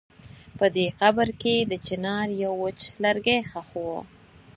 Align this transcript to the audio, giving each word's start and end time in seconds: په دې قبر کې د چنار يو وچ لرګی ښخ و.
په 0.57 0.65
دې 0.75 0.87
قبر 1.01 1.27
کې 1.41 1.55
د 1.71 1.73
چنار 1.87 2.27
يو 2.43 2.53
وچ 2.63 2.79
لرګی 3.03 3.39
ښخ 3.49 3.69
و. 3.77 3.85